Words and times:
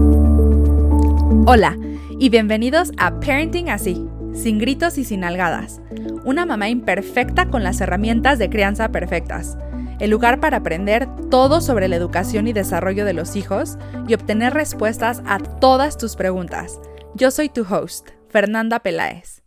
Hola 0.00 1.76
y 2.20 2.28
bienvenidos 2.28 2.92
a 2.98 3.18
Parenting 3.18 3.68
Así, 3.68 4.06
sin 4.32 4.58
gritos 4.58 4.96
y 4.96 5.04
sin 5.04 5.24
algadas. 5.24 5.80
Una 6.24 6.46
mamá 6.46 6.68
imperfecta 6.68 7.48
con 7.48 7.64
las 7.64 7.80
herramientas 7.80 8.38
de 8.38 8.48
crianza 8.48 8.90
perfectas. 8.90 9.58
El 9.98 10.10
lugar 10.10 10.38
para 10.38 10.58
aprender 10.58 11.08
todo 11.30 11.60
sobre 11.60 11.88
la 11.88 11.96
educación 11.96 12.46
y 12.46 12.52
desarrollo 12.52 13.04
de 13.04 13.12
los 13.12 13.34
hijos 13.34 13.76
y 14.06 14.14
obtener 14.14 14.54
respuestas 14.54 15.20
a 15.26 15.38
todas 15.38 15.98
tus 15.98 16.14
preguntas. 16.14 16.78
Yo 17.14 17.32
soy 17.32 17.48
tu 17.48 17.62
host, 17.62 18.10
Fernanda 18.28 18.78
Peláez. 18.78 19.42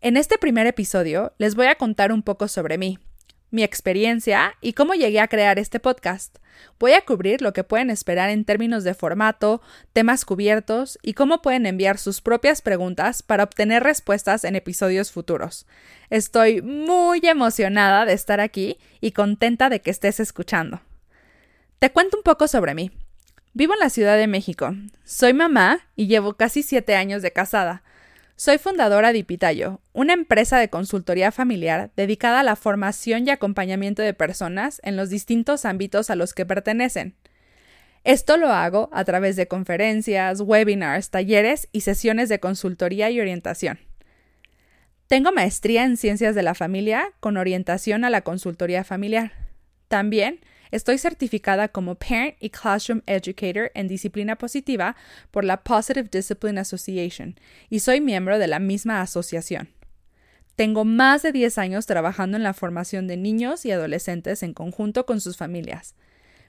En 0.00 0.16
este 0.16 0.38
primer 0.38 0.66
episodio 0.66 1.34
les 1.36 1.56
voy 1.56 1.66
a 1.66 1.74
contar 1.74 2.10
un 2.10 2.22
poco 2.22 2.48
sobre 2.48 2.78
mí, 2.78 2.98
mi 3.50 3.62
experiencia 3.62 4.54
y 4.60 4.72
cómo 4.72 4.94
llegué 4.94 5.20
a 5.20 5.28
crear 5.28 5.58
este 5.58 5.80
podcast. 5.80 6.38
Voy 6.78 6.92
a 6.92 7.02
cubrir 7.02 7.42
lo 7.42 7.52
que 7.52 7.64
pueden 7.64 7.90
esperar 7.90 8.30
en 8.30 8.44
términos 8.44 8.84
de 8.84 8.94
formato, 8.94 9.62
temas 9.92 10.24
cubiertos 10.24 10.98
y 11.02 11.14
cómo 11.14 11.42
pueden 11.42 11.66
enviar 11.66 11.98
sus 11.98 12.20
propias 12.20 12.62
preguntas 12.62 13.22
para 13.22 13.44
obtener 13.44 13.82
respuestas 13.82 14.44
en 14.44 14.56
episodios 14.56 15.12
futuros. 15.12 15.66
Estoy 16.10 16.62
muy 16.62 17.20
emocionada 17.22 18.04
de 18.04 18.12
estar 18.12 18.40
aquí 18.40 18.78
y 19.00 19.12
contenta 19.12 19.68
de 19.68 19.80
que 19.80 19.90
estés 19.90 20.20
escuchando. 20.20 20.80
Te 21.78 21.90
cuento 21.90 22.16
un 22.16 22.22
poco 22.22 22.48
sobre 22.48 22.74
mí. 22.74 22.90
Vivo 23.54 23.74
en 23.74 23.80
la 23.80 23.90
Ciudad 23.90 24.16
de 24.16 24.26
México. 24.26 24.74
Soy 25.04 25.32
mamá 25.32 25.80
y 25.96 26.06
llevo 26.06 26.34
casi 26.34 26.62
siete 26.62 26.94
años 26.94 27.22
de 27.22 27.32
casada. 27.32 27.82
Soy 28.40 28.58
fundadora 28.58 29.12
de 29.12 29.18
Ipitayo, 29.18 29.80
una 29.92 30.12
empresa 30.12 30.58
de 30.60 30.70
consultoría 30.70 31.32
familiar 31.32 31.90
dedicada 31.96 32.38
a 32.38 32.44
la 32.44 32.54
formación 32.54 33.26
y 33.26 33.30
acompañamiento 33.30 34.00
de 34.00 34.14
personas 34.14 34.80
en 34.84 34.96
los 34.96 35.10
distintos 35.10 35.64
ámbitos 35.64 36.08
a 36.08 36.14
los 36.14 36.34
que 36.34 36.46
pertenecen. 36.46 37.16
Esto 38.04 38.36
lo 38.36 38.52
hago 38.52 38.90
a 38.92 39.04
través 39.04 39.34
de 39.34 39.48
conferencias, 39.48 40.40
webinars, 40.40 41.10
talleres 41.10 41.68
y 41.72 41.80
sesiones 41.80 42.28
de 42.28 42.38
consultoría 42.38 43.10
y 43.10 43.20
orientación. 43.20 43.80
Tengo 45.08 45.32
maestría 45.32 45.82
en 45.82 45.96
ciencias 45.96 46.36
de 46.36 46.44
la 46.44 46.54
familia 46.54 47.08
con 47.18 47.38
orientación 47.38 48.04
a 48.04 48.10
la 48.10 48.20
consultoría 48.20 48.84
familiar. 48.84 49.32
También 49.88 50.38
Estoy 50.70 50.98
certificada 50.98 51.68
como 51.68 51.94
Parent 51.94 52.36
y 52.40 52.50
Classroom 52.50 53.02
Educator 53.06 53.70
en 53.74 53.88
disciplina 53.88 54.36
positiva 54.36 54.96
por 55.30 55.44
la 55.44 55.62
Positive 55.62 56.08
Discipline 56.10 56.58
Association 56.58 57.36
y 57.70 57.80
soy 57.80 58.00
miembro 58.00 58.38
de 58.38 58.48
la 58.48 58.58
misma 58.58 59.00
asociación. 59.00 59.68
Tengo 60.56 60.84
más 60.84 61.22
de 61.22 61.32
10 61.32 61.56
años 61.58 61.86
trabajando 61.86 62.36
en 62.36 62.42
la 62.42 62.52
formación 62.52 63.06
de 63.06 63.16
niños 63.16 63.64
y 63.64 63.70
adolescentes 63.70 64.42
en 64.42 64.54
conjunto 64.54 65.06
con 65.06 65.20
sus 65.20 65.36
familias. 65.36 65.94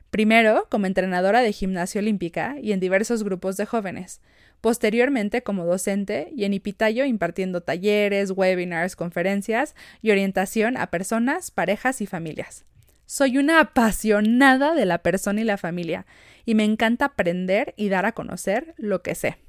Primero 0.10 0.68
como 0.72 0.88
entrenadora 0.88 1.42
de 1.42 1.54
gimnasia 1.54 2.02
olímpica 2.02 2.56
y 2.60 2.72
en 2.72 2.80
diversos 2.80 3.24
grupos 3.24 3.56
de 3.58 3.68
jóvenes. 3.68 4.22
Posteriormente 4.62 5.44
como 5.44 5.66
docente 5.66 6.32
y 6.36 6.46
en 6.46 6.54
Ipitayo 6.54 7.06
impartiendo 7.06 7.62
talleres, 7.62 8.32
webinars, 8.32 8.96
conferencias 8.96 9.76
y 10.02 10.10
orientación 10.10 10.76
a 10.78 10.88
personas, 10.88 11.52
parejas 11.52 12.02
y 12.02 12.08
familias. 12.08 12.66
Soy 13.12 13.40
una 13.40 13.60
apasionada 13.60 14.76
de 14.76 14.86
la 14.86 15.00
persona 15.00 15.42
y 15.42 15.44
la 15.44 15.58
familia 15.58 16.06
y 16.46 16.54
me 16.54 16.64
encanta 16.64 17.06
aprender 17.06 17.74
y 17.76 17.90
dar 17.90 18.06
a 18.06 18.12
conocer 18.12 18.76
lo 18.78 19.02
que 19.02 19.16
sé. 19.16 19.40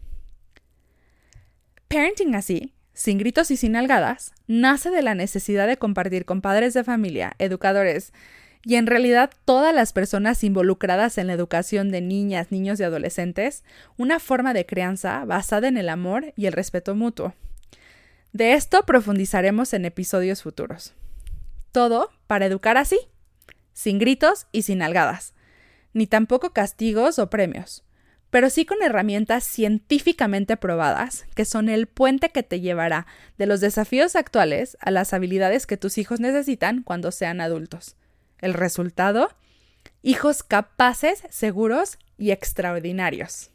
Parenting 1.88 2.34
así, 2.34 2.72
sin 2.94 3.18
gritos 3.18 3.50
y 3.50 3.58
sin 3.58 3.76
algadas, 3.76 4.32
nace 4.46 4.88
de 4.88 5.02
la 5.02 5.14
necesidad 5.14 5.66
de 5.66 5.76
compartir 5.76 6.24
con 6.24 6.40
padres 6.40 6.72
de 6.72 6.84
familia, 6.84 7.34
educadores 7.38 8.14
y 8.64 8.76
en 8.76 8.86
realidad 8.86 9.30
todas 9.44 9.74
las 9.74 9.92
personas 9.92 10.42
involucradas 10.42 11.18
en 11.18 11.26
la 11.26 11.34
educación 11.34 11.90
de 11.90 12.00
niñas, 12.00 12.50
niños 12.50 12.80
y 12.80 12.84
adolescentes 12.84 13.62
una 13.98 14.20
forma 14.20 14.54
de 14.54 14.64
crianza 14.64 15.26
basada 15.26 15.68
en 15.68 15.76
el 15.76 15.90
amor 15.90 16.32
y 16.34 16.46
el 16.46 16.54
respeto 16.54 16.94
mutuo. 16.94 17.34
De 18.32 18.54
esto 18.54 18.86
profundizaremos 18.86 19.74
en 19.74 19.84
episodios 19.84 20.42
futuros. 20.42 20.94
Todo 21.72 22.08
para 22.26 22.46
educar 22.46 22.78
así 22.78 22.98
sin 23.72 23.98
gritos 23.98 24.46
y 24.52 24.62
sin 24.62 24.82
algadas, 24.82 25.34
ni 25.92 26.06
tampoco 26.06 26.52
castigos 26.52 27.18
o 27.18 27.30
premios, 27.30 27.84
pero 28.30 28.48
sí 28.48 28.64
con 28.64 28.82
herramientas 28.82 29.44
científicamente 29.44 30.56
probadas, 30.56 31.26
que 31.34 31.44
son 31.44 31.68
el 31.68 31.86
puente 31.86 32.30
que 32.30 32.42
te 32.42 32.60
llevará 32.60 33.06
de 33.38 33.46
los 33.46 33.60
desafíos 33.60 34.14
actuales 34.16 34.76
a 34.80 34.90
las 34.90 35.12
habilidades 35.12 35.66
que 35.66 35.76
tus 35.76 35.98
hijos 35.98 36.20
necesitan 36.20 36.82
cuando 36.82 37.10
sean 37.10 37.40
adultos. 37.40 37.96
El 38.38 38.54
resultado, 38.54 39.30
hijos 40.02 40.42
capaces, 40.42 41.24
seguros 41.30 41.98
y 42.18 42.30
extraordinarios. 42.30 43.50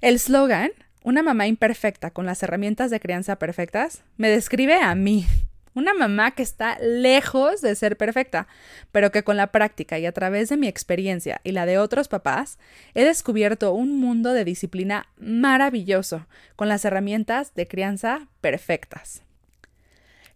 El 0.00 0.18
slogan, 0.18 0.70
una 1.02 1.22
mamá 1.22 1.46
imperfecta 1.46 2.10
con 2.10 2.26
las 2.26 2.42
herramientas 2.42 2.90
de 2.90 3.00
crianza 3.00 3.38
perfectas, 3.38 4.02
me 4.18 4.28
describe 4.28 4.74
a 4.74 4.94
mí, 4.94 5.26
una 5.74 5.92
mamá 5.92 6.30
que 6.30 6.42
está 6.42 6.78
lejos 6.80 7.60
de 7.60 7.74
ser 7.74 7.96
perfecta, 7.96 8.46
pero 8.92 9.10
que 9.10 9.24
con 9.24 9.36
la 9.36 9.48
práctica 9.48 9.98
y 9.98 10.06
a 10.06 10.12
través 10.12 10.48
de 10.48 10.56
mi 10.56 10.68
experiencia 10.68 11.40
y 11.44 11.52
la 11.52 11.66
de 11.66 11.78
otros 11.78 12.08
papás, 12.08 12.58
he 12.94 13.04
descubierto 13.04 13.72
un 13.72 13.98
mundo 13.98 14.32
de 14.32 14.44
disciplina 14.44 15.08
maravilloso, 15.16 16.26
con 16.56 16.68
las 16.68 16.84
herramientas 16.84 17.54
de 17.54 17.66
crianza 17.66 18.28
perfectas. 18.40 19.22